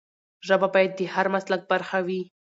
ژبه 0.47 0.67
باید 0.73 0.91
د 0.95 0.99
هر 1.13 1.27
مسلک 1.35 1.61
برخه 1.71 1.99
وي. 2.07 2.21